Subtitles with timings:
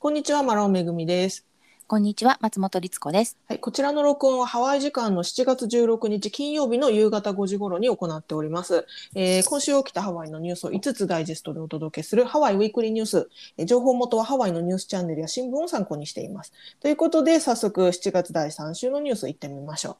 [0.00, 1.44] こんにちは、マラオめぐみです。
[1.86, 3.36] こんにちは、松本律子です。
[3.46, 8.86] はい、こちらの録音はハワイ時間の7月16日金曜日の夕方5時頃に行っております。
[9.14, 13.28] えー今週起きたハワイのニュースを5つダイジェストでお届けするハワイウィークリーニュース。
[13.58, 16.54] えー情報元はハワイのニュースチャンネルや新聞を参考にしています。
[16.80, 19.96] ということで、早速7月第3週のニュース行ってみましょう。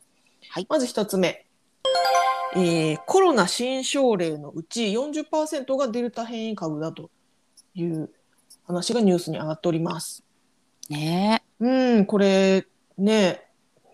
[0.49, 1.45] はいまず1つ目。
[2.57, 7.11] えーコロナ新症例のうち40%がデルタ変異株だと
[7.75, 8.11] いう
[8.71, 10.23] 話がニュースに上がっております。
[10.89, 12.67] ねうん、これ
[12.99, 13.43] ね、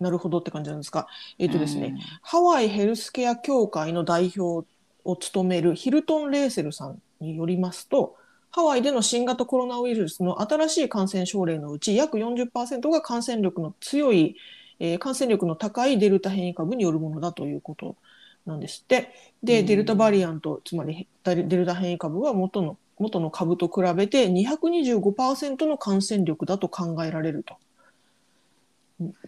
[0.01, 1.07] なるほどって感じなんですか。
[1.39, 1.47] ええ。
[1.49, 4.69] っ、とですね、ハワイヘルスケア協会の代表
[5.05, 8.17] を務めるヒルトン・レーセルさんによりますと、
[8.51, 14.37] ハワイでの新型コロナウイルスの新しい感染症例のうち約40%が感染力の強い、
[14.79, 17.97] えー感染力の高いデルタ変異株によるものだということ
[18.45, 19.13] なんですって。
[19.43, 27.57] で、うんデルタバリアント、つまりデルタ変異株は元の元の株と比べて225%の感染力だと考えられると。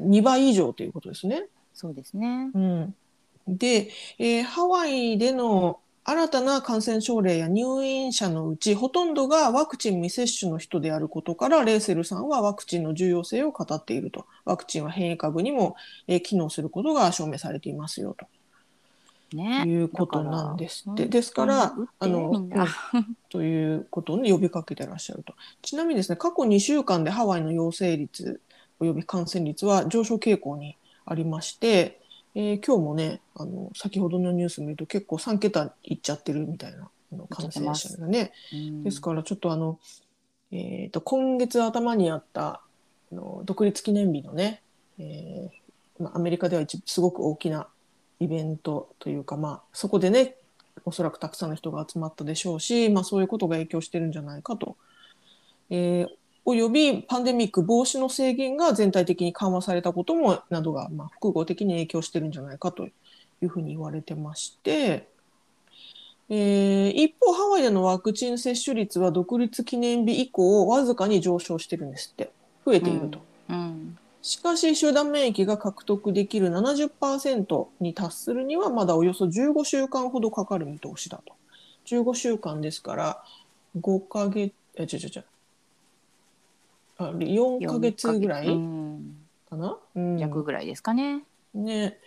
[0.01, 1.45] 2倍以上ということですね。
[1.75, 2.51] そうですね。
[2.55, 2.95] うん、
[3.47, 18.27] で、えーハワイでの新たな感染症例や入院者のうちほとんどがワクチン未接種の人であることからレーセルさんはワクチンの重要性を語っているとワクチンは変異株にも、えー機能することが証明されていますよと
[19.37, 19.65] ね。
[19.67, 21.05] いうことなんですって。
[21.05, 22.49] だですからうんあの。
[23.29, 25.35] ということを、ね、呼びかけてらっしゃると。
[25.63, 28.41] ちなみにですね過去2週間でハワイの陽性率
[28.81, 32.01] および感染率は上昇傾向にありまして、
[32.35, 36.89] えー今日もねあの先ほどのニュース見ると結構3桁いっちゃってるみたいな
[37.29, 38.33] 感染者がね。
[38.53, 38.85] うん。
[38.85, 39.79] ですからちょっとあの、
[40.53, 42.63] えー、と今月頭にあった
[43.13, 44.63] あの独立記念日のね、
[44.99, 47.69] えーまあ、アメリカでは一すごく大きな
[48.21, 50.37] イベントというか、まあ、そこでね
[50.85, 54.77] おそらくたくさんの人が集まったでしょうし、まあ、そういうことが影響してるんじゃないかと。
[55.71, 62.91] えーおよびパンデミック防止の制限が全体的に緩和されたこともなどが、まあ、複合的に影響してるんじゃないかとい
[63.43, 65.07] うふうに言われてまして、
[66.31, 72.31] えー一方ハワイでのワクチン接種率は独立記念日以降わずかに上昇してるんですって
[72.65, 73.21] 増えていると。
[73.51, 73.99] うん。
[74.23, 81.35] しかし集団免疫が獲得できる70%に達するにはまだおよそ15週間ほどかかる見通しだと。
[81.87, 83.25] 15週間ですから
[83.81, 85.23] 5ヶ月、え、ちょちょちょ。
[86.99, 89.17] あ4ヶ月ぐらいうん
[89.49, 91.23] かな、うん弱ぐらいですかね。
[91.55, 91.99] ね。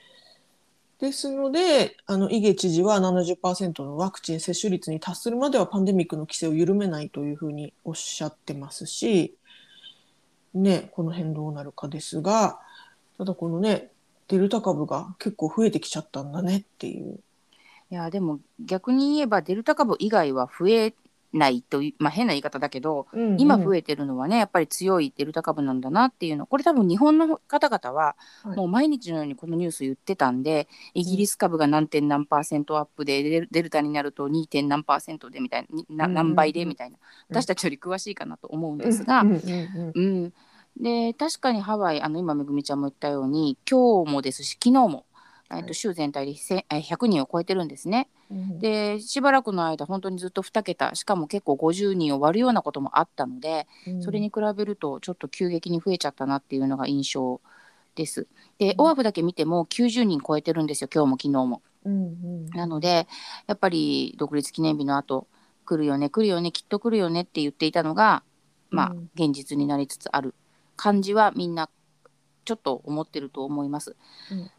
[1.00, 9.36] ですので、あの、イゲ知事は70%のワクチン接種率に達するまではパンデミックの規制を緩めないというふうにおっしゃってますし、
[10.54, 12.60] ね、この辺どうなるかですが、
[13.18, 13.92] ただこのね、
[14.28, 17.20] デルタ株が結構増えてきちゃったんだねっていう。
[17.90, 20.94] いや、でも逆に言えばデルタ株以外は増え
[21.34, 26.46] ないという、まあ変な言い方だけど、今増え、えてるのはね、やっぱり強いデルタ株なんだなっていうの。
[26.46, 34.46] これ多分日本の方々ははいもう毎日のようにこのニュース言ってたんで、イギリス株が何点何パーセントアップで、デルタになると 2.
[34.48, 36.98] 点何パーセントでみたいな、何倍でみたいな。
[37.30, 40.34] うん私たちより詳しいかなと思うんですが、うんうんうんうん、
[40.82, 45.06] で確かにハワイあの今めぐみちゃんも言ったように今日もですし昨日も、
[45.52, 48.10] えっはいと週全体でせえ100人を超えてるんですね。
[48.32, 57.42] うんでしばらくの間本当にずっと2桁しかも結構50人を割るようなこともあったのでうんそれに比べるとちょっと急激に増えちゃったなっていうのが印象
[57.96, 58.28] です。
[58.58, 61.62] でうんオアフだけ見ても90人超えてるんですよ今日も昨日も。
[61.86, 63.08] うんうんなので
[63.48, 65.28] やっぱり独立記念日の後
[65.66, 68.24] 来るよね来るよねきっと来るよねって言っていたのが
[68.70, 70.34] まあうん現実になりつつある
[70.76, 71.70] 感じはみんな
[72.46, 73.96] ちょっと思ってると思います。
[74.32, 74.52] うん、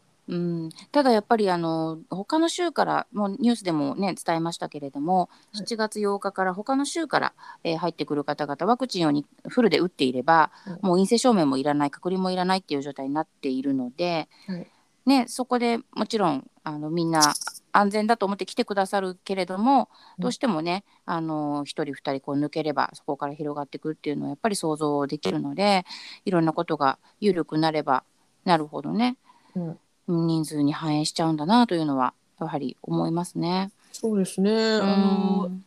[0.91, 5.65] ただやっぱりあの他の州からもうニュースでもね伝えましたけれども、はい。
[5.65, 10.73] 7月8日から他の州から、えー入ってくる方々ワクチンをにフルで打っていれば、うん。
[10.81, 14.67] もう陰性証明もいらない隔離もいらないっていう状態になっているので、はい。
[15.05, 17.33] ね、そこでもちろんあのみんな
[17.73, 20.23] 安全だと思って来てくださるけれども、うん。
[20.23, 25.85] どうしてもねあの1人2人こう抜ければそこから広がっていくっていうのはやっぱり想像できるので
[26.23, 28.05] いろんなことが緩くなれば
[28.45, 29.17] なるほどね。
[29.55, 33.71] うん人数に反映しちゃうんだなというのはやはり思いますね。
[33.91, 34.51] そうですね。
[34.51, 35.65] あのうん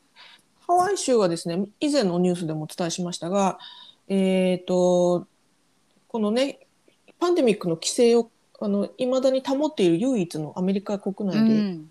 [0.67, 3.59] ハワイ州はですね、以前のニュースでもお伝えしましたが、
[4.09, 5.29] えっ、と、
[6.09, 6.59] このね、
[7.21, 11.91] パンデミックの規制を、あの、未だに保っている唯一のアメリカ国内で、うん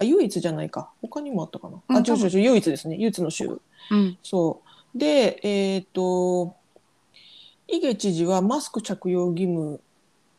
[0.00, 0.90] あ、唯一じゃないか。
[1.00, 1.78] 他にもあったかな。
[1.88, 2.96] あ、うん違う違う違う、唯一ですね。
[2.96, 3.60] 唯一の州。
[3.90, 4.60] うんそ
[4.94, 4.98] う。
[4.98, 6.56] で、えっ、と、
[7.68, 9.80] イゲ知事はマスク着用義務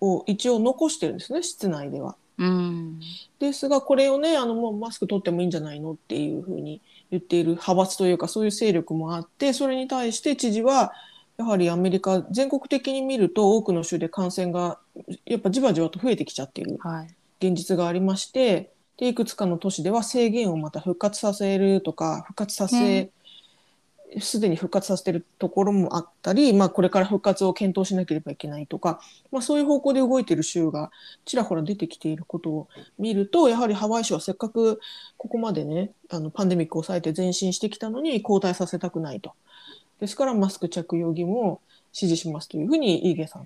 [0.02, 2.16] を一応残してるんですね、室内では。
[2.38, 3.00] うん
[3.40, 6.82] ですが、これをね、あの、もうマスク取ってもいいんじゃないのっていうふうに
[7.12, 10.92] 言っている派閥というか、そういう勢力もあって、それに対して知事は、
[11.38, 14.78] やはりアメリカ全国的に見ると多くの州で感染が
[15.26, 17.16] やっぱじわじわと増えてきちゃっているはい。
[17.40, 23.10] 現実がありましてでいくつかの都市では制限をまた復活させるとか復活させ
[24.20, 29.00] すで、に復活させてるところもあったり、まあ、これから復活を検討しなければいけないとか、
[29.32, 30.92] まあ、そういう方向で動いてる州が
[31.24, 32.68] ちらほら出てきていることを
[33.00, 34.82] 見るとやはりハワイ州はせっかく
[35.18, 39.34] ここまでねあのパンデミックを抑えて前進してきたのに後退させたくないと。
[40.00, 41.62] ですからマスク着用義務を
[41.92, 43.46] 支持しますというふうにイゲさん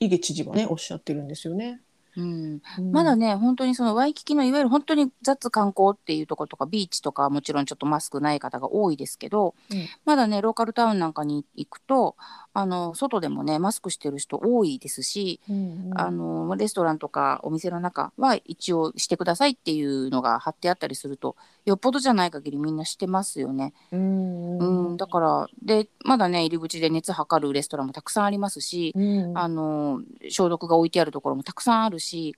[0.00, 1.80] イゲ知事はねおっしゃってるんですよね。
[2.16, 2.60] うん。
[2.78, 12.16] うんまだね、本当にそのワイキキのいわゆる本当に雑観光っていうところとかビーチとかはもちろんちょっとマスクない方が多いですけど、うんまだねローカルタウンなんかに行くと
[12.54, 16.00] あの外でもねマスクしてる人多いですし、うんうん。
[16.00, 23.72] あのレストランとかお店の中は一応してくださいっていうのが貼ってあったりするとよっぽどじゃない限りみんなしてますよね。
[23.90, 29.00] うんうん、だからでまだね入り口で熱測るレストランもたくさんありますし、う
[29.32, 29.38] ん。
[29.38, 32.36] あの消毒が置いてあるところもたくさんあるし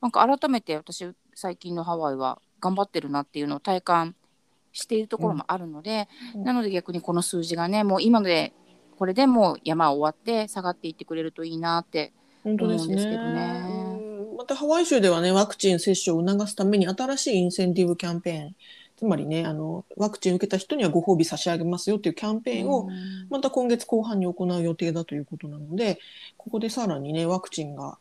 [0.00, 4.16] なんか改めて私最近のハワイは頑張ってるなっていうのを体感
[4.72, 6.44] しているところもあるので、うん。
[6.44, 8.52] なので逆にこの数字がねもう今ので
[9.02, 12.12] これでもう山終わって下がっていってくれるといいなって
[12.44, 12.94] 本当ですね。
[12.94, 13.64] 思うんですけどね。
[14.30, 18.56] うんまたハワイ州ではねワクチン接種を促すために新しいインセンティブキャンペーン
[18.96, 23.26] つまりねあのワクチン受けた人にはご褒美差し上げますよっていうキャンペーンをうん。
[23.28, 25.98] また今月後半に行う予定だということなので
[26.36, 27.98] ここでさらにねワクチンが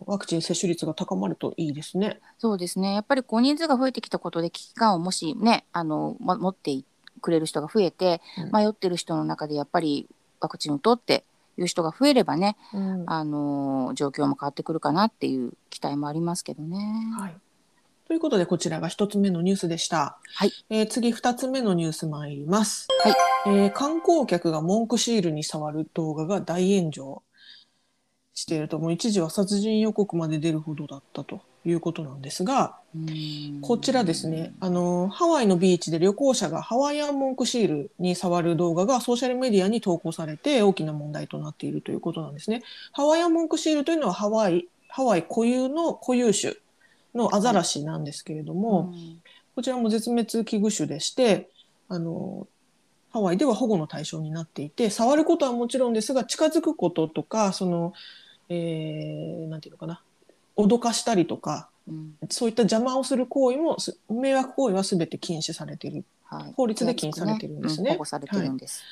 [0.00, 2.18] ワクチン接種率が高まるといいですね。
[2.38, 2.94] そうですね。
[2.94, 6.76] やっぱりこう人数が増えてきたことで危機感をもしねあの、ま、持って
[7.20, 10.08] くれる人が増えて、うん迷ってる人の中でやっぱり
[10.40, 11.24] ワクチンを取って
[11.56, 16.78] いう人が増えればね、うんあの状況も変わってくるかなっていう期待もありますけどね。
[17.18, 17.36] はい。
[18.06, 20.18] ということで、こちらが一つ目のニュースでした。
[20.34, 20.52] はい。
[20.70, 22.88] えー次、二つ目のニュース参ります。
[23.04, 23.14] はい。
[23.46, 27.22] えー観光客が文句シールに触る動画が大炎上
[28.32, 42.62] していると、もう一時は殺人予告まで出るほどだったということなんですが、うんこちらですね、あの、ハワイのビーチで旅行者がハワイアン文句シールに触る動画がソーシャルメディアに投稿されて大きな問題となっているということなんですね。
[42.92, 46.54] ハワイアン文句シールというのはハワイ、ハワイ固有の固有種
[47.14, 49.20] のアザラシなんですけれども、うん
[49.58, 51.48] こちらも絶滅危惧種でして、
[51.88, 52.46] あの、
[53.10, 57.92] ハワイでは保護の対象になっていて、触ることはもちろんですが、近づくこととか、その、
[58.48, 60.00] えー、なんていうのかな、
[60.58, 66.04] 脅かしたりとか、うんそういった邪魔をする行為も、す迷惑行為は全て禁止されている。
[66.24, 68.82] はい法律で禁止されてるんですねう保護されてるんです。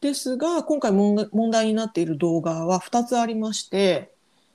[0.00, 4.10] ですが、今回問題問題になっている動画は2つありまして、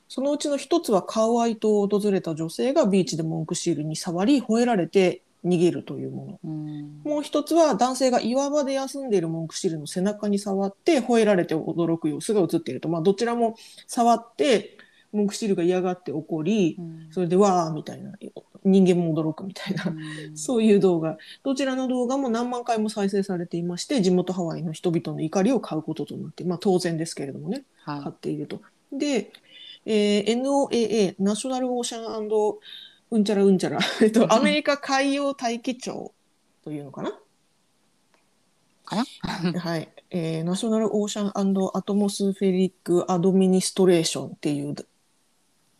[0.10, 6.40] そのうちの1つはカウアイ島を訪れた女性がビーチで文句シールに触り、吠えられて逃げるというもの。
[6.44, 12.90] うんもう一つは男性が岩場で休んでいる文句シールの背中に触って吠えられて驚く様子が映っていると。
[12.90, 13.56] まあどちらも
[13.88, 14.75] 触って
[15.16, 17.08] 文句シールが嫌がって怒りう、ん。
[17.12, 18.14] それでわーみたいな、
[18.64, 20.38] 人間も驚くみたいな、うん。
[20.38, 21.18] そういう動画。
[21.44, 28.62] どちらの動画も何万回も再生されていまして、地元ハワイの人々の怒りを買うこととなって、まあ当然ですけれどもね、買はっていると。
[28.92, 29.32] で、
[29.86, 32.60] えー NOAA、ナショナルオーシャン
[33.12, 36.14] うんちゃらうんちゃら、 えっと、アメリカ海洋大気庁
[36.64, 37.12] というのかな？
[38.84, 39.06] かな？
[39.62, 41.32] はい、えーナショナルオーシャン
[41.78, 44.75] アトモスフェリックアドミニストレーションっていう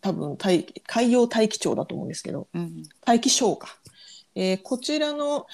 [0.06, 2.46] 多分大気海洋大気庁だと思うんですけど。
[2.54, 2.84] うん。
[3.04, 3.76] 大気省か、
[4.36, 5.46] えーこちらの、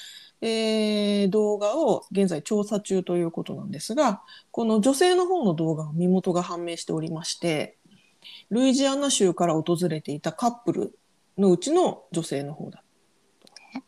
[0.43, 7.79] えー動画を現在調査中ということなんですがこの女性の方の動画の身元が判明しておりまして
[8.51, 10.99] ルイジアナ州から訪れていたカップル
[11.39, 12.85] のうちの女性の方だと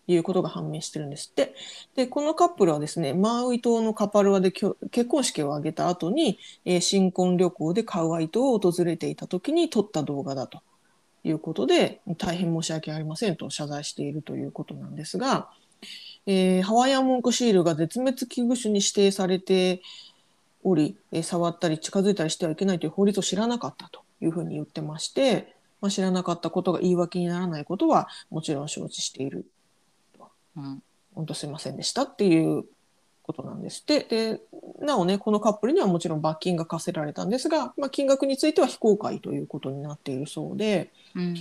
[0.07, 1.55] いうことが判明してるんですって。
[1.95, 4.75] で、このカップルはですね、マウイ島のカパルアで結
[5.07, 10.63] 婚式を挙げた後に、えー新婚旅行でカウアイ島を訪れていた時に撮った動画だと
[11.25, 15.51] いうことで、大変申し訳ありませんと謝罪しているということなんですが、
[16.27, 19.83] えーハワイアンモンクシールが絶滅危惧種に指定されて
[20.63, 29.47] おり、えー触ったり近づいたりしてはいけないという法律を知らなかったというふうに言ってまして、まあ、知らなかったことが言い訳にならないことはもちろん承知している。
[30.57, 30.83] うん。
[31.15, 32.65] 本当すいませんでしたっていう
[33.23, 33.81] ことなんです。
[33.81, 34.01] って。
[34.01, 34.41] で、
[34.81, 41.37] なおね、このカップルにはもちろん罰金が課せられたんですが、まあ、金額については非公開ということになっているそうで、うん。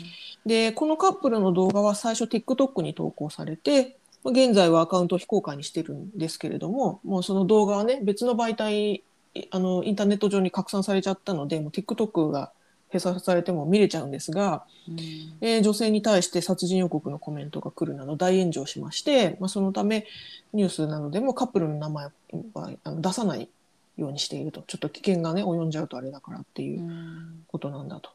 [0.46, 9.04] で、このカップルの動画は最初 TikTok に投稿されて、まあ現在はアカウントを非公開にしてるんですけれども、もうその動画はね、別の媒体、
[9.52, 12.52] あの、インターネット上に拡散されちゃったので、もう TikTok が
[12.94, 14.98] 閉鎖されても見れちゃうんですが、うん。
[15.42, 20.06] えー女性に対して殺人予告のコメントが来るなど大炎上しまして、まあ、そのため
[20.54, 22.06] ニュースなどでもカップルの名前
[22.54, 23.50] はあの出さない
[23.98, 24.64] ようにしていると。
[24.68, 27.44] ちょっと危険がね及んじゃうとあれだからっていううん。
[27.48, 28.12] ことなんだと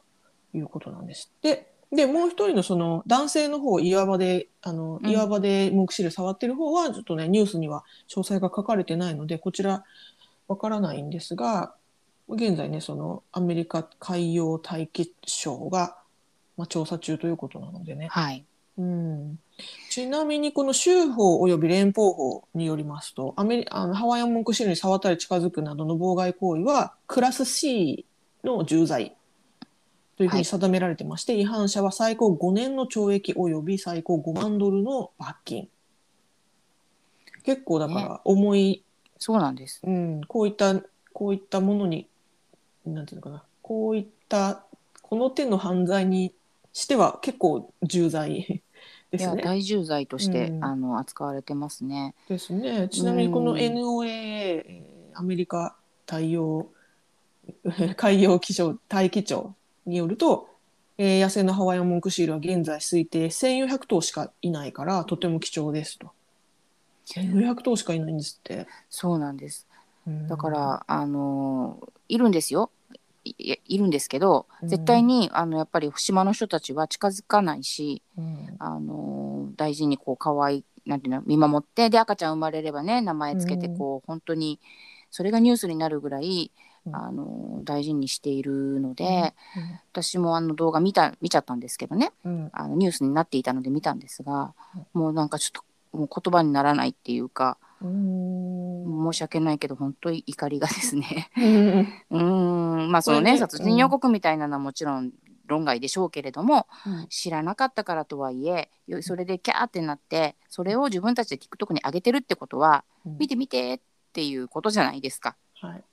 [0.53, 1.31] いうことなんです。
[1.37, 1.71] って。
[1.91, 5.09] でもう一人のその男性の方岩場であのうん。
[5.09, 9.83] 岩場で目視で触ってる方はちょっとねニュースには詳細が書かれてないのでこちら
[10.47, 11.73] わからないんですが
[12.29, 15.97] 現在ねそのアメリカ海洋大気省が、
[16.57, 18.45] まあ、調査中ということなのでね、はい。
[18.77, 19.39] うん、
[19.89, 28.05] ちなみにこの州法及び連邦法によりますとアメリあのハワイアンモンクシールに触ったり近づくなどの妨害行為はクラス C
[28.41, 29.17] の重罪
[30.19, 35.69] というふうに定められてまして、違反者は最高5年の懲役及び最高5万ドルの罰金。
[37.45, 38.83] 結構だから重い、
[39.17, 39.79] そうなんです。
[39.81, 40.75] うん、こういった
[41.13, 42.09] こういったものに
[42.93, 44.63] なんていうのかなこういった
[45.01, 46.33] この手の犯罪に
[46.73, 48.63] しては結構重罪
[49.11, 49.43] でいやすね。
[49.43, 52.13] 大重罪として、うんあの扱われてますね。
[52.27, 52.87] ですね。
[52.89, 56.67] ちなみにこのうん NOAA、えーアメリカ太陽
[57.97, 59.55] 海洋気象大気庁
[59.85, 60.47] によると、
[60.97, 66.11] えー野生のハワイアンモンクシールは現在推定1400頭しかいないからとても貴重ですと。
[67.07, 68.67] 1400頭しかいないんですって。
[68.89, 69.67] そうなんです。
[70.05, 72.69] うんだから、あのいるんですよ。
[73.37, 74.67] いいるんですけどうん。
[74.67, 78.55] 絶対にあのやっぱり島の人たちは近づかないし、うん。
[78.59, 83.77] あの大事にこう可愛いなんていうの見守ってで赤ちゃん生まれればね名前つけてうん。
[83.77, 84.59] こう、本当に
[85.11, 86.51] それがニュースになるぐらい、
[86.85, 86.95] うん。
[86.95, 89.35] あの大事にしているので、
[89.91, 92.49] 私もあの動画見た見ちゃったんですけどねうん。
[92.53, 94.53] あのニュースになっていたので見たんですが
[94.93, 95.01] うん。
[95.01, 95.51] もうなんかちょっ
[95.91, 101.31] ともう言葉にならないっていうかうん申し訳ないけど本当に怒りがですね。
[102.09, 102.91] うん。
[102.91, 105.11] まあそのね殺人予告みたいなのはもちろん
[105.47, 107.07] 論外でしょうけれども、うん。
[107.07, 113.79] 知らなかったからとはいえよそれでキャーってなってそれを自分たちで TikTok に上げてるってことは見て見てっ
[114.13, 115.35] ていうことじゃないですか。
[115.61, 115.83] はい。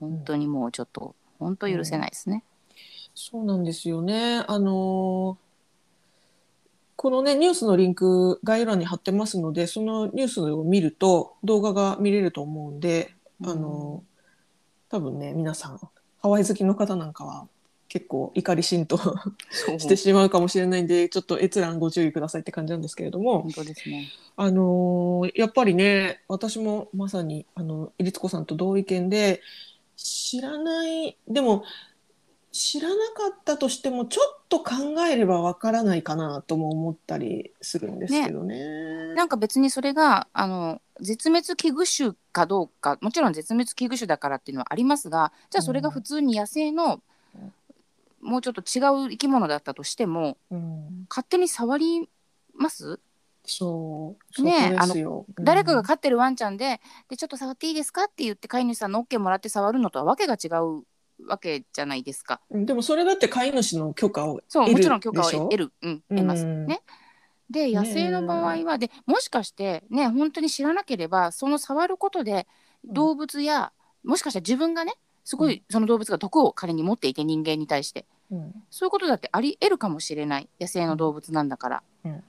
[0.00, 2.44] 本当にもうちょっと本当許せないですね。
[3.14, 4.44] そうなんですよね。
[4.46, 5.47] あのー
[6.98, 13.14] このね、ニュースのリンク概要欄に貼ってますので、そのニュースを見ると動画が見れると思うんで、
[13.44, 14.08] あのー
[14.90, 15.78] 多分ね、皆さん、
[16.20, 17.46] ハワイ好きの方なんかは
[17.88, 18.98] 結構怒り浸透
[19.78, 24.08] してしまうかもしれないんで、ちょっと閲覧ご注意くださいって感じなんですけれども、本当ですね。
[24.36, 29.40] あのーやっぱりね、私もまさに、あの、いりつこさんと同意見で、
[29.94, 31.62] 知らない、でも、
[32.58, 34.74] 知らなかったとしても、ちょっと考
[35.08, 39.14] えればわからないかなとも思ったりするんですけどね。
[39.14, 47.00] なんか別にそれがあの絶滅危惧種かどうかもちろん絶滅危惧種だからっていうのはありますがじゃあそれが普通に野生の、
[48.20, 52.08] もうちょっと違う生き物だったとしてもうん、勝手に触り
[52.54, 52.98] ます？
[53.44, 55.24] そう、ねえですよ。
[55.36, 55.44] うん。
[55.44, 58.04] 誰かが飼ってるワンちゃんででちょっと触っていいですか？
[58.04, 60.82] って言って飼い主さんの OK もらって触るのとはわけが違う
[61.26, 62.40] わけじゃないですか。
[62.50, 66.44] うんでもそれだって飼い主の許可をそうもちろん許可を得る、うん、得ます。
[66.44, 66.66] うん。
[66.66, 66.82] ね。
[67.50, 72.46] で野生の場合は、でもしかしてね本当に知らなければその触ることで
[72.86, 72.94] うん。
[72.94, 73.72] 動物や、
[74.04, 74.94] もしかしたら自分がね
[75.24, 78.06] すごいその動物が毒を仮に持っていて人間に対して。
[78.30, 78.54] うん。
[78.70, 80.48] そういうことだってあり得るかもしれない。
[80.60, 82.24] 野生の動物なんだから、うん。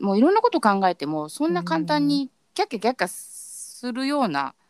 [0.00, 4.63] もういろんなこと考えてもそんな簡単にキャッキャキャッキャするようなうん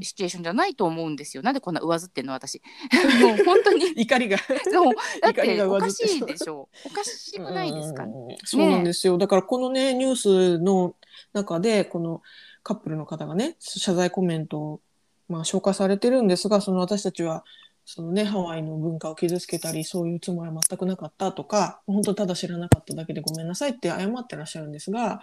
[0.00, 1.42] シチュエーションじゃないと思うんですよ。
[1.42, 2.60] なんでこんな上ずってんの私。
[3.22, 3.86] もう本当に。
[3.96, 4.36] 怒りが。
[4.36, 4.92] でも
[5.22, 6.68] だっ怒りがておかしいでしょ。
[6.84, 8.10] おかしくないですか、うん
[8.44, 9.18] そうなんですよ。
[9.18, 10.94] だからこのね、ニュースの
[11.32, 12.22] 中で、この
[12.62, 14.80] カップルの方がね、謝罪コメントを、
[15.28, 17.44] まあ、紹介されてるんですが、その私たちは、
[17.84, 25.22] そのね、ハワイの文化を傷つけたり、そういうつもりは全くなかったとか、本当ただ知らなかっただけでごめんなさいって謝ってらっしゃるんですが、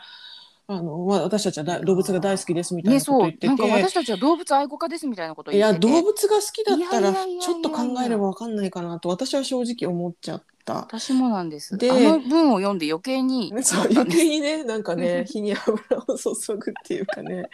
[0.68, 3.30] あの、まあ、私たちはだ動物が大好きですみたいねなことをそう。
[3.30, 5.94] 言ってて、なんか私たちは動物愛護家ですみたいなことをいや、言ってて。
[5.94, 10.46] 動物が好きだったら、ちょっと考えればわかんないかなと、私は正直思っちゃった。
[10.74, 11.78] 私もなんです。
[11.78, 17.50] であの文を読んで余計に そう余計にねなんかね 火に油を注ぐっていうかね。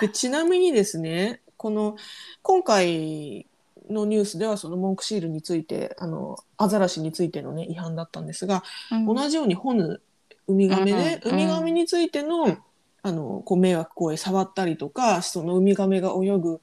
[0.00, 1.96] でちなみにですねこの
[2.42, 3.46] 今回
[3.90, 9.06] のニュースではそのモンクシールについてあのアザラシについてのね違反だったんですが、うん。
[9.06, 10.00] 同じようにホヌ
[10.46, 12.56] ウミガメね、うんうんウミガメについての
[13.02, 16.60] あのこう迷惑行為触ったりとかそのウミガメが泳ぐ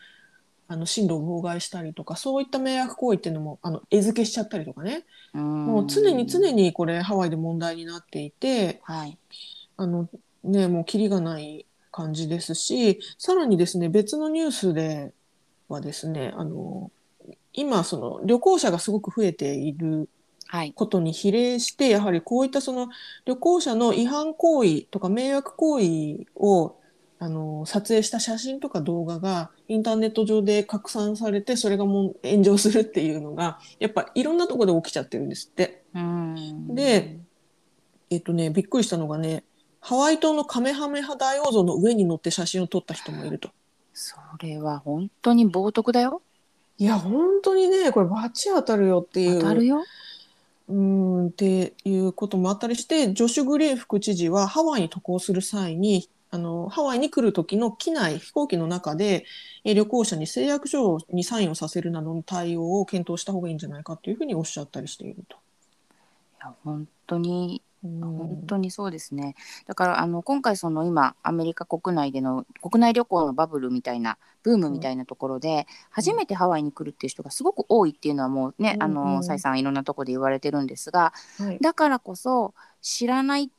[0.67, 9.17] あの進路を妨害したりとかそういった迷惑行為っていうのもあの餌付けしちゃったりとかね、もう常に常にこれハワイで問題になっていてはい。
[9.77, 10.09] あの
[10.43, 15.13] ねもうキリがない感じですしさらにですね別のニュースで
[15.67, 16.91] はですねあの
[17.53, 20.07] 今その旅行者がすごく増えているはい
[20.75, 22.89] ことに比例してやはりこういったその
[23.25, 26.77] 旅行者の違反行為とか迷惑行為を
[27.19, 35.83] あの撮影した写真とか動画がインターネット上で拡散されてそれがもう炎上するっていうのがやっぱいろんなところで起きちゃってるんですって。
[35.93, 37.19] うんで
[38.09, 39.43] えっとねびっくりしたのがね
[39.79, 43.49] ハワイ島のカメハメハ大王像の上に乗って写真を撮った人もいると。
[43.93, 46.21] それは本当に冒涜だよ。
[46.77, 49.83] いや本当にねこれ罰当たるよっていう当たるよ。
[50.71, 59.25] うんっていうこともあったりしてジョシュ・グレー副知事はハワイに渡航する際にあのハワイに来る時の機内飛行機の中で
[59.65, 65.35] え旅行者に誓約書にサインをさせるなどの対応を検討した方がいいんじゃないかというふうにおっしゃったりしていると。
[65.35, 65.39] い
[66.39, 69.35] や本当に本当にそうですね。
[69.65, 79.15] だからあの今回その今アメリカ国内での国内旅行のバブルみたいなブームみたいなところで、初めてハワイに来るっていう人がすごく多いっていうのはもうね、あうんうん。
[79.15, 81.57] のサイさんいろんなところで言われてるんですが、はい。
[81.59, 83.49] だからこそ知らない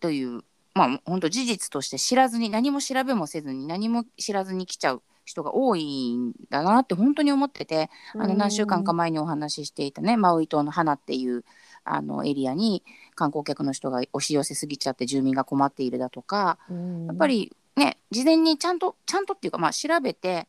[0.00, 0.42] という
[0.74, 11.44] まあ本当事実として知らずに何も調べもせずに何も知らずに来ちゃう人が多いんだなって本当に思っててあの何週間か前にお話ししていたねマウイ島の花っていう
[11.84, 12.82] あのエリアに
[13.14, 20.46] 観光客の人が押し寄せすぎちゃって住民が困っているだとかうんやっぱりね事前にちゃんとちゃんとっていうかまあ調べて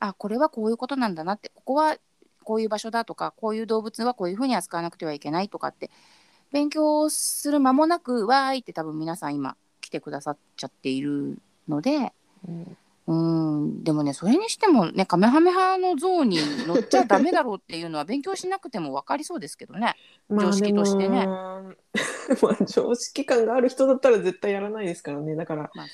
[0.00, 1.96] あこれはこういうことなんだなってここは
[2.44, 5.90] こういう場所だとかこういう動物はこういうふうに扱わなくてはいけないとかって
[6.52, 12.12] 勉強する間もなくわーいって多分皆さん今来てくださっちゃっているので
[12.46, 12.76] うん
[13.08, 19.94] うんでもねそれにしてもねカメハメハの像に乗っちゃダメだろうっていうのは勉強しなくても分かりそうですけどね。
[20.28, 21.26] まあ常識としてね。
[22.42, 25.34] まあ常識感がある人だったら絶対やらないですからね。
[25.34, 25.92] だから、まあね。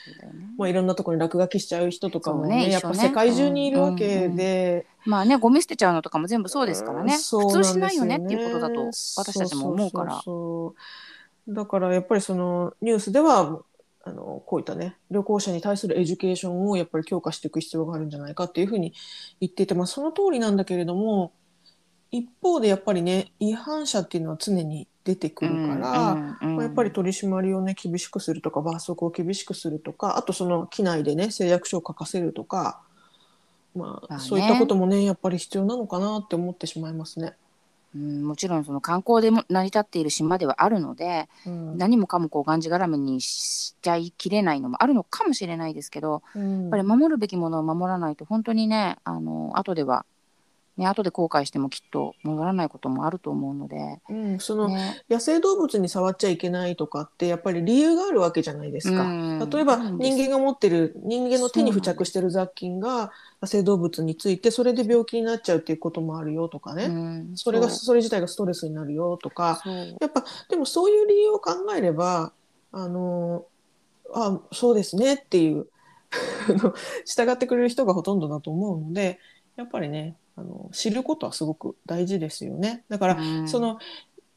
[0.59, 7.13] まあ、いろんなところに落書きしちゃう人とかもそうねやっぱ世界中にいるわけうんで、まあねゴミ捨てちゃうのとかも全部そうですからね。
[7.17, 8.87] 普通しないよねっていうことだと
[9.17, 10.23] 私たちも思うから。
[11.47, 13.61] だからやっぱりそのニュースでは
[14.07, 18.93] あのこういったね旅行者に対する education をやっぱり強化していく必要があるんじゃないかっていうふうに
[19.41, 21.33] 言っていて、まあ、その通りなんだけれども
[22.15, 32.81] 一方でやっぱりね違反者っていうのは常に出てくるから、うんうんまあ、やっぱり取り締まりをね厳しくするとか罰則を厳しくするとかあとその機内でね誓約書を書かせるとか、
[33.75, 34.21] まあまあね。
[34.21, 37.35] そういったこともねやっぱり必要なのかなって思ってしまいますね。
[37.97, 41.79] うんもちろんその観光でも成り立っている島ではあるので、うん。
[41.79, 46.63] 何もかもこうがんじがらめにしちゃいきれないのもあるのかもしれないですけど、うん。
[46.63, 50.07] やっぱり守るべきものを守らないと本当にねあの後では
[50.77, 59.03] ね後で後悔してもきっと戻らないこともあると思うので、うん、そのね、野生動物に触っちゃいけないとかってやっぱり理由があるわけじゃないですか。
[59.03, 59.51] うん。
[59.51, 69.63] 例えば人間が持ってる人間の手に付着してる雑菌が野生動物についてそれで病気になっちゃうっていうこともあるよとかね、うんそれがそれ自体がストレスになるよとか。
[70.01, 72.33] やっぱでもそういう理由を考えれば
[72.73, 73.45] あの
[74.13, 75.67] あそうですねっていう
[77.07, 79.19] 従ってくれる人がほとんどだと思うので
[79.57, 82.85] やっぱりねあの知ることはすごく大事ですよね。
[82.89, 83.49] だから、うん。
[83.49, 83.79] その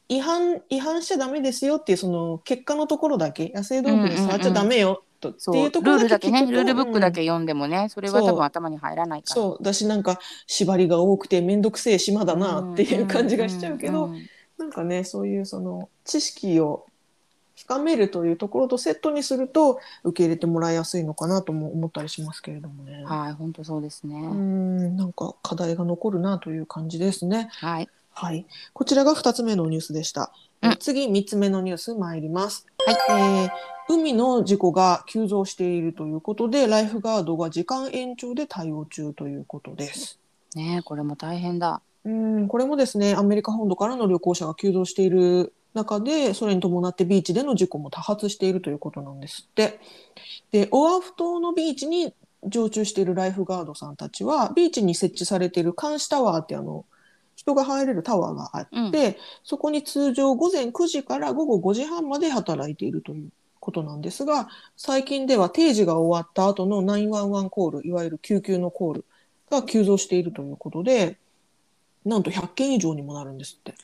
[0.08, 6.46] 違反違反しちゃダメですよっていうその結果のところだけ野生動物に触っちゃダメよと、っていうとこルーろルだけね。
[6.46, 9.34] ルールブックだうんけ読んでもね、それは多分頭に入らないから。
[9.34, 9.62] そう。
[9.62, 16.86] だしなんか縛りが多くて面倒くせえ島だなっていう感じがしちゃうけど、んんんなんかねそういうその知識を
[17.58, 23.04] 深めるというところとセットにすると受け入れてもらいやすいのかなとも思ったりしますけれどもね。
[23.04, 24.14] はい、本当そうですね。
[24.14, 27.48] うんなんか課題が残るなという感じですね。
[27.52, 27.88] はい。
[28.10, 30.32] はい、こちらが2つ目のニュースでした。
[30.62, 32.66] うんえ次3つ目のニュース参ります。
[33.08, 33.50] はいえー
[33.90, 40.18] 海の事故が急増しているということで、ライフガードが時間延長で対応中ということです。
[40.54, 41.80] ねこれも大変だ。
[42.04, 49.80] うん、これもですね、アメリカ本土からの旅行者が急増している中で、それに伴ってビーチでの事故も多発しているということなんですって。
[50.50, 52.12] で、オアフ島のビーチに
[52.46, 56.84] 常駐しているライフガードさんたちは、ビーチに設置されている監視タワーってあの、
[57.36, 63.28] 人が入れるタワーがあって、そこに通常午前9時から午後5時半まで働いているという
[63.60, 69.04] ことなんですが、最近では定時が終わった後の911コール、いわゆる救急のコール
[69.50, 71.18] が急増しているということで、
[72.04, 73.74] なんと100件以上にもなるんですって。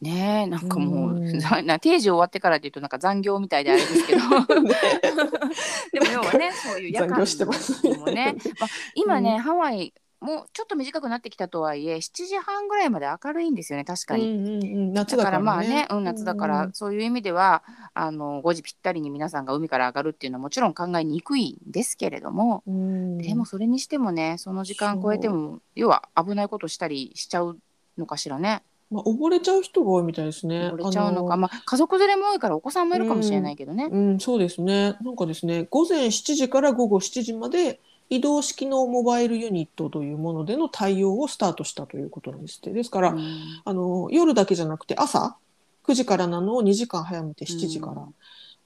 [0.00, 1.38] ねなんかもう、うん。
[1.38, 4.20] なな定時終わってからっていうとなんか残業みたいであれですけど。
[5.92, 14.28] でも 要はねそういう夜間残業してますにもね、まあ、今ね、うんハワイもうちょっと短くなってきたとはいえ7時半ぐらいまで明るいんですよね確かに。
[14.28, 15.42] うんうんうん、夏だかだから。
[15.42, 17.62] まあね、うん、夏だから、うんそういう意味では
[17.94, 23.18] あの5時ぴったりに皆さんが海から上がるっていうのはもちろん考えにくいんですけれども、うん。
[23.18, 27.58] でもそれにしてもねその時間超えても要は危ないことしたりしちゃう
[27.96, 28.62] のかしらね。
[28.90, 30.70] まあ、溺れちゃう人が多いみたいですね。
[30.70, 33.88] 溺れちゃうのか、あまあ、家族連れも多いからお子さんもいるかもしれないけどね。
[33.90, 34.96] うん、そうですね。
[35.00, 42.72] なんかですね、午前7時から午後7時まで移動式のモバイルユニットというものでの対応をスタートしたということなんですって。
[42.72, 43.20] ですから、うん
[43.64, 45.36] あの夜だけじゃなくて朝
[45.84, 48.14] 9時からなのを2時間早めて7時からうん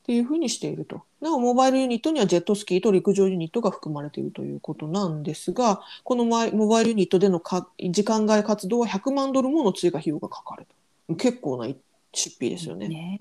[0.05, 1.03] っていうふうにしていると。
[1.23, 10.67] なおモバイルユニットにはジェットスキーと陸上ユニットが含まれているということなんですがこのモバイルユニットでのか時間外活動は100万ドルもの追加費用がかかる
[11.09, 11.15] と。
[11.15, 11.73] 結構な
[12.13, 12.89] 出費ですよね。
[12.89, 13.19] ね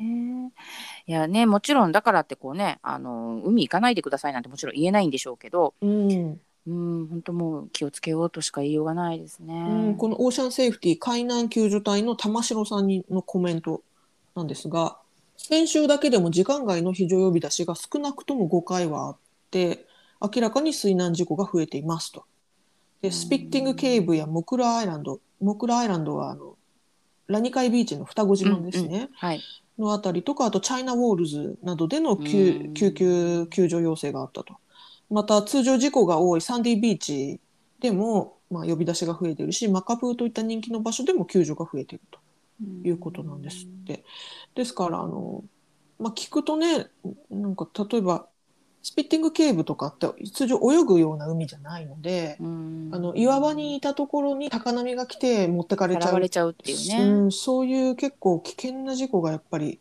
[1.08, 9.54] えいやねもちろんだからってこうねあの海行かないでくださいなんてもちろん言えないんでしょうけどうんうん本当もう気をつけようとしか言いようがないですね。
[9.54, 13.82] うん、このオーシャンセーフティ海難救助隊の玉城さんにのコメント
[14.36, 14.98] なんですが
[15.38, 19.18] 先週だけでも時間外の非常呼び出しが少なくとも5回はあっ
[19.52, 19.86] て
[20.22, 22.26] 明らかに水難事故が増えていますと。
[23.02, 26.56] でスピッティングケーブやモクラアイランドモクラアイランドはあの
[27.28, 29.42] ラニカイビーチの双子島ですね、はい、
[29.78, 32.92] のあたりとかあとチャイナウォールズなどでの救急
[33.48, 34.56] 救助要請があったと。
[35.10, 37.40] また通常事故が多いサンディビーチ
[37.80, 42.20] でも、まあ、呼び出しが増えているしマカプーといった人気の場所でも救助が増えていると
[42.84, 44.04] いうことなんですって。
[44.56, 45.44] ですからあの、
[46.00, 46.88] まあ、聞くとね
[47.30, 48.28] なんか例えば
[48.84, 57.04] Spitting Cave とかって通常泳ぐような海じゃないので、うんあの岩場にいたところに高波が来て持ってかれちゃうれちゃうっていうね。
[57.04, 59.80] うん、そういう結構危険な事故がやっぱり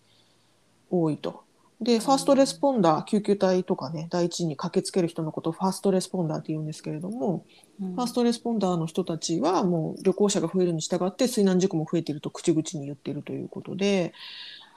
[0.90, 1.42] 多いと。
[1.82, 7.44] で、 first responder、救急隊とかね、第一に駆けつける人のことを first responder って言うんですけれども、
[7.80, 7.94] うん。
[7.94, 14.12] first responder の人たちはもう旅行者が増えるに従って水難事故も増えていると口々に言っているということで、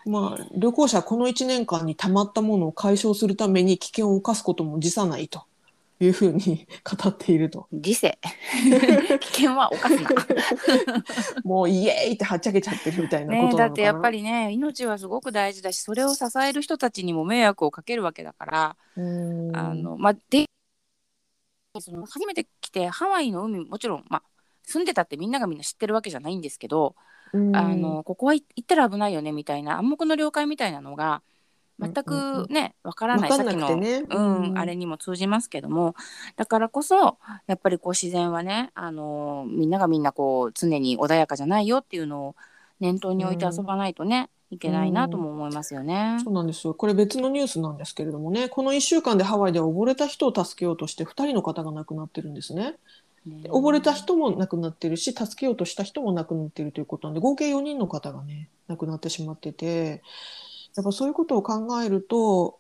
[0.05, 5.43] まあ、旅行者はこの1年間に溜まったものを解消するために危険を冒すことも辞さないと
[5.99, 7.67] いうふうに 語っていると。
[7.71, 8.17] 時世
[9.19, 10.09] 危険は犯すな。
[11.43, 20.45] もうイエーイってはっちゃけちゃってるみたいなことだってやっぱりね命はすごく大事だしそれを支える人たちにも迷惑をかけるわけだから、うんあのまあで
[21.79, 24.23] その初めて来てハワイの海もちろん、まあ、
[24.63, 26.95] 住んでたってみんながみんな知ってるわけじゃないんですけど、
[27.33, 31.21] うんあのここは行ったら危ないよねみたいな暗黙の了解みたいなのが
[31.79, 35.95] 全くねわからないさっきの、うんうんあれにも通じますけども
[36.37, 42.35] だからこそやっぱりこう自然はねあのみんながみんなこう常に穏やかじゃないよっていうのを
[42.79, 46.17] 念頭に置いて遊ばないとね、いけないなとも思いますよね。
[46.23, 46.73] そうなんですよ。
[46.73, 52.75] これ別のニュースなんですけれどもね、この1週間でハワイでは溺れた人を助けようとして2人の方が亡くなってるんですね。
[53.25, 60.03] ねで溺れた人も亡くなってるし、助けようとした人も亡くなってるということなんで、合計4人の方がね、亡くなってしまってて、
[60.75, 62.59] やっぱそういうことを考えると、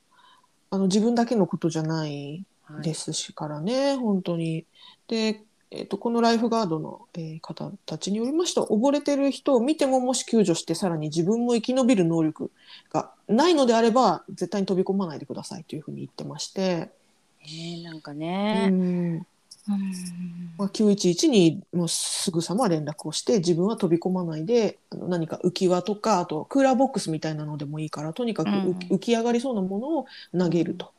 [0.71, 2.83] あの自分だけのことじゃないはい。
[2.83, 4.65] ですしからね、本当に。
[5.07, 12.51] で、えっとこのライフガードの、えー方たちによりますと溺れてる人を見てももし救助してさらに自分も生き延びる能力
[12.91, 16.89] がないのであれば絶対に飛び込まないでくださいというふうに言ってまして、
[17.45, 19.27] ねなんかうね、んうん
[20.57, 30.05] まあ、911にもうすぐさま連絡をして自分は飛び込まないであの何か浮き輪とかあとクーラーボックスみたいなのでもいいからとにかく浮き,、上がりそうなものを
[30.37, 30.91] 投げると。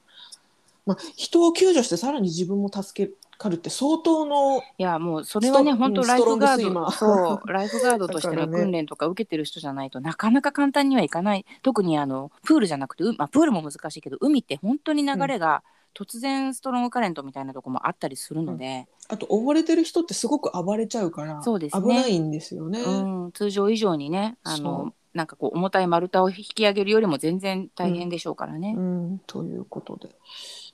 [0.85, 11.45] まあ、人を救助してさらに自分も助かるって相当のいやもうそれはね本当ライフガードそう ライフガードとしての訓練とか受けてる人じゃないとなかなか簡単にはいかない。
[11.63, 15.65] 特にあのプールじゃなくて、うまあ、プールも難しいけど海って本当に流れが
[15.97, 21.83] 突然ストロングカレントみたいなとこもあったりするので、あと溺れてる人ってすごく暴れちゃうからそうですね。
[21.83, 22.81] 危ないんですよね。
[22.81, 23.33] うん。
[23.33, 28.75] 通常以上にねあそのなんかこう重たい丸太を引き上げるよりも全然大変でしょうからね。
[28.77, 30.11] うん、ということで、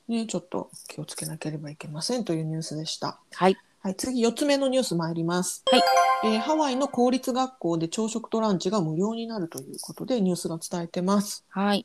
[0.09, 3.21] ね、ちょっと気をつけなければいけませんというニュースでした。
[3.33, 5.83] はいはい、次4つ目のニュース参ります、はい
[6.25, 11.45] えーハワイの公立学校で朝食とランチが無料になるということでニュースが伝えてます。
[11.49, 11.85] はい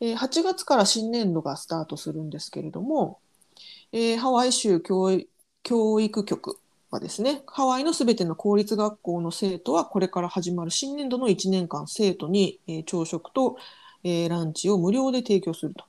[0.00, 3.20] えー8月から新年度がスタートするんですけれども、
[3.92, 5.30] えーハワイ州教育
[5.62, 6.58] 教育局
[6.90, 13.56] はですね、ハワイのすべての公立学校の生徒はこれから始まる新年度の1年間生徒に、えー朝食と、
[14.02, 15.84] えーランチを無料で提供すると。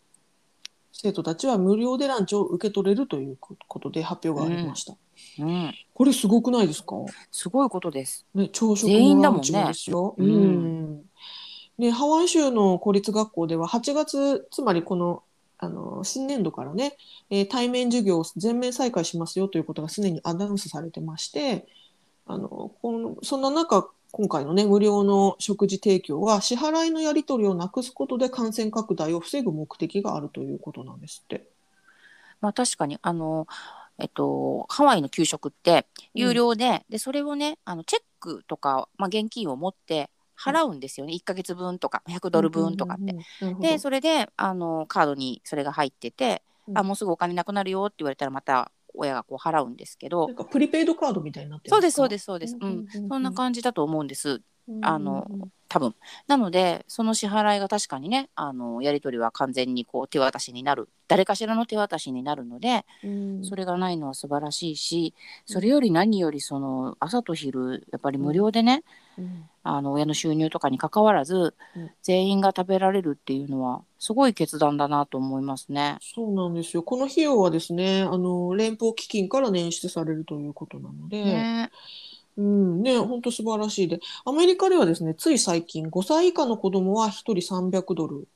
[1.00, 4.96] 生徒たちは無料でランチを受け取れるということで発表がありました。
[5.40, 6.96] うん、これすごくないですか？
[7.32, 8.26] すごいことです。
[8.34, 10.16] ね、朝食もんねもランチもですよ。
[10.18, 11.02] うんうん
[11.80, 15.22] でハワイ州の公立学校では8月つまりこの
[15.60, 16.98] あの新年度からね、
[17.30, 21.68] えー対面授業を全面再開しますよということがすでにアナウンスされてまして
[22.28, 31.48] あのこのそんな中今回のね無料の食事提供は支払いのやり取りをなくすことで感染拡大を防ぐ目的があるということなんですって。
[32.40, 33.48] まあ確かにあの
[34.00, 43.14] えっと、ハワイの給食って有料で,、でそれをねあのチェックとか、まあ、現金を持って払うんですよね、1ヶ月分とか100ドル分とかって。
[43.42, 43.60] うんうんうん。
[43.60, 50.28] でそれであのカードにそれが入ってて、うんあもうすぐお金なくなるよって言われたらまた親がこう払うんですけど。
[50.28, 52.68] なんかプリペイドカードみたいになってるそうですそうでですそうです、うん。
[52.68, 54.42] うんうんうんそんな感じだと思うんですす。
[54.82, 55.26] あの
[55.68, 55.96] 多分。
[56.28, 60.90] なのでその支払いが確かにねあのやり取りは完全にこう手渡しになる。
[61.08, 62.86] 誰かしらの手渡しになるので
[63.44, 65.14] それがないのは素晴らしいし
[65.46, 68.84] それより何よりその朝と昼やっぱり無料でね、
[69.64, 71.92] あの親の収入とかに関わらず、うん。
[72.02, 75.98] 全員が食べられるっていうのはすごい決断だなと思いますね。
[76.02, 76.84] そうなんですよ。
[76.84, 81.72] この費用はですね、あの連邦基金から捻出されるということなので、ね
[82.38, 88.28] うんね、本当素晴らしいで、アメリカではですね、つい最近5歳以下の子供は1人300ドル、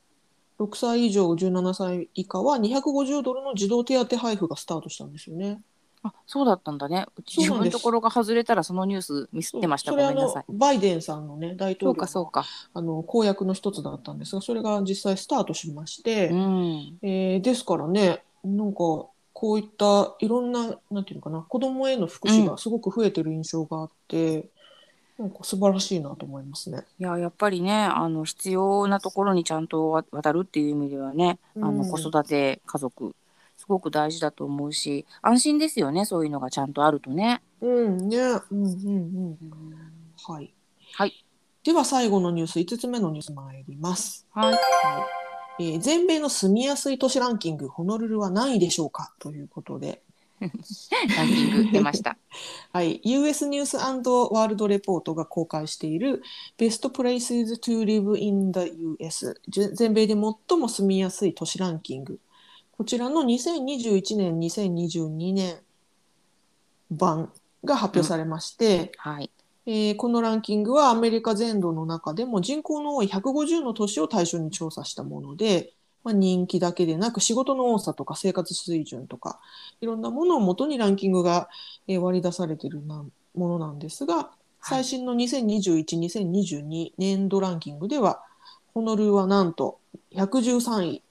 [0.59, 5.61] 6歳以上17歳以下は250ドルの児童手当配布がスタートしたんですよね。
[6.03, 7.05] あそうだったんだね。
[7.15, 9.91] うち自分のところが外れたらそのニュースミスってました。
[9.91, 10.43] それあ。
[10.49, 12.45] バイデンさんのね大統領のかそうか。
[12.73, 16.97] あの公約の一つだったんですが、それが実際スタートしまして、うん。
[17.03, 19.10] えーですからね、なんか
[19.41, 24.49] こういったいろんな、なんていうのかな、子供への福祉がすごく増えてる印象があって、
[25.17, 26.83] なんか素晴らしいなと思いますね。
[26.99, 33.15] いややっぱりねあの必要なところにちゃんとわ渡るっていう意味ではね、あうんの子育て家族
[33.57, 37.41] すごく大事だと思うし安心ですよねそういうのがちゃんとあるとね。
[37.61, 39.37] うんね、うんうんうん。
[40.27, 40.53] はい。
[40.93, 41.25] はい。
[41.63, 44.27] では最後のニュース、5つ目のニュース参ります。
[44.33, 45.30] はい。
[45.59, 50.01] えー全米の住みやすい都市ランキング、ホノルルは何位でしょうかということで、
[50.41, 52.17] ランキング出ました。
[52.73, 56.23] はい、US ニュースワールドレポートが公開している
[56.57, 60.17] Best Places to Live in the US 全米で最
[60.57, 62.19] も住みやすい都市ランキング。
[62.71, 65.59] こちらの2021年2022年
[66.89, 67.31] 版
[67.63, 69.29] が発表されまして、はい。
[69.65, 79.39] えーこのランキングはアメリカ全土の中でも人口の多い150の都市を対象に調査したもので、まあ、人気だけでなく仕事の多さとか生活水準とか
[79.81, 81.49] いろんなものをもとにランキングが、
[81.87, 88.23] えー割り出されているなものなんですが最新の2021-2022年度ランキングでは
[88.73, 89.79] ホノルルはなんと
[90.13, 91.03] 113位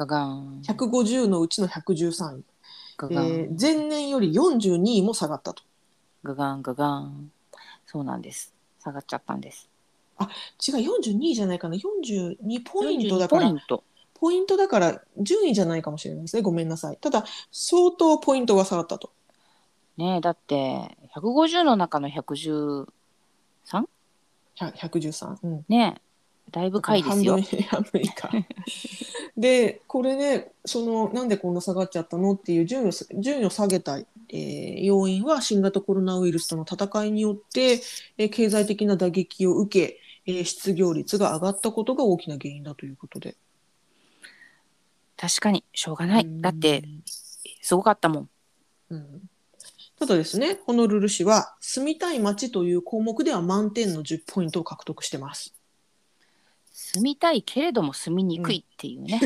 [0.00, 0.62] ガガン。
[0.62, 2.44] 150のうちの113位、
[3.10, 3.48] え。
[3.50, 5.62] ー前年より42位も下がったと。
[6.24, 7.32] ガガンガガン。
[7.86, 8.54] そうなんです。
[8.82, 9.68] 下がっちゃったんです。
[10.20, 13.84] 違う42位じゃないかな42ポイントだ42からポイント。
[14.14, 16.42] ポイントだから順位じゃないかもしれないですね。
[16.42, 16.98] ごめんなさい。
[16.98, 19.12] ただ、相当ポイントが下がったと。
[19.96, 22.86] ねえだって150の中の113
[24.56, 25.36] 100 113。
[25.42, 25.64] うん。
[25.68, 26.09] ねえ
[26.50, 27.82] だいぶ下位ですよ半。
[27.82, 28.30] 分以下。
[29.36, 37.80] で、これね、その、なんでこんな下がっちゃったのっていう順位を順位を下げた、えー要因は新型コロナウイルスとの戦いによって、
[38.18, 43.36] えー経済的な打撃を受け、えー失業率が上がったことが大きな原因だということで。
[45.16, 46.26] 確かにしょうがない。
[46.40, 46.82] だって
[47.60, 48.30] すごかったもん。
[48.90, 49.30] うん
[50.00, 55.54] ただですね、ホノルル市は住みたい街という項目では満点の10ポイントを獲得してます。
[56.82, 59.20] 住みたいけれども住みにくいっていうね。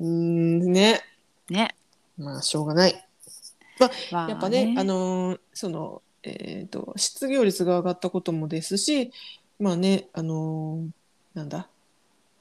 [0.00, 1.00] うーんね、
[1.48, 1.76] ね。
[2.18, 3.08] まあしょうがない。
[4.10, 9.12] まあやっぱね、あのーその、えっ、と、失業率が上がったこともですし、
[9.60, 11.68] まあね、あのーなんだ、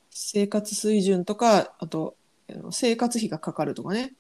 [0.09, 2.15] 生活水準とか、あと、
[2.49, 4.13] あの生活費がかかるとかね。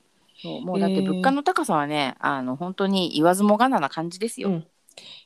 [0.43, 4.49] そうもうだって物価の高さはね、あの本当に言わずもがなな感じですよ。
[4.49, 4.67] うん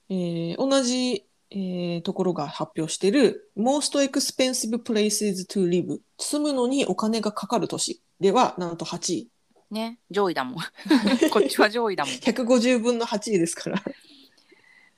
[0.10, 9.30] えー同じ、えーところが発表している Most Expensive Places to Live 住むのにお金がかかる都市ではなんと8位。
[9.70, 10.60] ね上位だもん。
[11.32, 12.14] こっちは上位だもん。
[12.16, 13.84] 150分の8位ですから、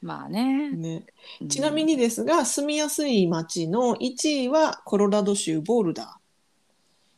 [0.01, 0.71] まあね。
[0.71, 1.05] ね、
[1.41, 1.47] うん。
[1.49, 6.19] ちなみにですが住みやすい街の1位はコロラド州ボルダ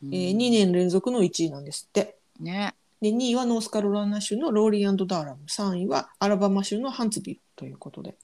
[0.02, 0.10] うん。
[0.10, 2.16] ー、え2年連続の1位なんですって。
[2.40, 2.74] ね。
[3.00, 5.42] で2位はノースカロライナ州のローリーダーラム。
[5.46, 8.16] 3位はアラバマ州のハンツビルということで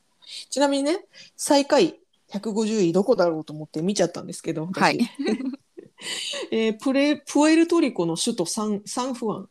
[0.51, 1.05] ちなみにね
[1.37, 1.99] 最下位
[2.31, 4.99] 150位どこだろうと思って見ちゃったんですけど私はい。
[6.51, 9.49] えープレプエルトリコの首都サンサンフアン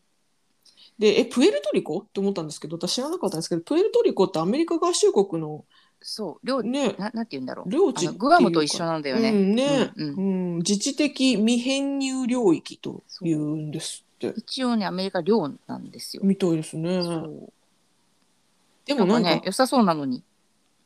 [0.99, 1.99] でえプエルトリコ？
[1.99, 5.65] って思ったんですけど私知らなかったんですけどプエルトリコってアメリカ合衆国の
[6.01, 7.69] そう領ねななんて言うんだろう。
[7.71, 9.29] 領地グアムと一緒なんだよね。
[9.31, 16.23] うんね、ううんん自治的未編入領域というんですって一応ねアメリカ領なんですよ。
[16.25, 17.01] みたいですね
[18.86, 20.23] でもなんかね良さそうなのに。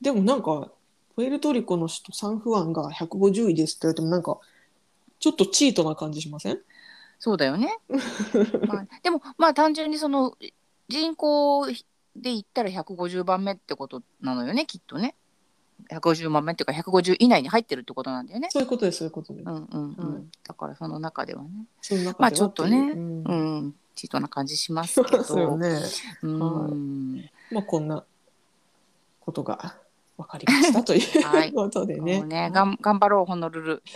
[0.02, 0.70] でもなんか
[1.16, 4.38] プエルトリコの首都サンフアンが150位ですって言われてもなんか
[5.20, 6.60] ちょっとチートな感じしません？
[7.20, 7.76] そうだよね。
[8.68, 10.38] まあ、でもまあ単純にその
[10.88, 11.66] 人口
[12.16, 15.16] で言ったら150番目ってことなのよねきっとね。
[15.90, 18.50] 150番目っていうか150以内に入ってるってことなんだよね。
[18.52, 19.46] そういうことですそういうことです。
[19.48, 20.14] うんうんうん。
[20.14, 21.50] はいだからその中ではね。
[22.20, 23.34] まあちょっとねうんう
[23.68, 23.76] ん。
[23.96, 25.24] チートな感じしますけど。
[25.24, 25.80] そうよね。
[26.22, 27.30] うん。
[27.52, 28.06] まあこんな
[29.22, 29.76] ことが
[30.17, 32.17] 分かりました という、はいことでね。
[32.19, 33.84] もうねがん頑張ろうホノルル。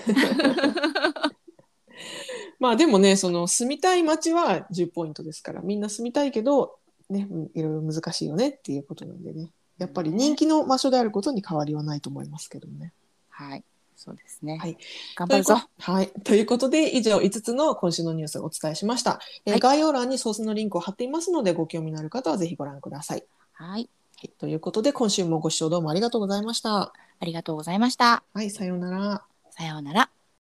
[2.60, 6.78] まあでもねその住みたい街は10ポイントですからみんな住みたいけど
[7.10, 12.94] ねうんいろいろ難しいよねっていうことなんでねやっぱり人気の場所であることに変わりはないと思いますけどね。
[13.30, 13.64] はい。
[13.96, 14.58] そうですね。
[14.58, 14.78] はい
[15.16, 15.56] 頑張るぞ。
[15.56, 16.08] というこはい。
[16.24, 19.20] ということで、以上5つの今週のニュースをお伝えしました。
[19.46, 23.26] えーはい概要欄にソースのリンクを貼っていますので、ご興味のある方はぜひご覧ください。
[23.54, 23.90] はい。
[24.22, 26.94] はい、ということで、今週もご視聴どうもありがとうございました。
[27.20, 28.24] ありがとうございました。
[28.36, 29.24] はい、さようなら。
[29.50, 30.12] さようなら。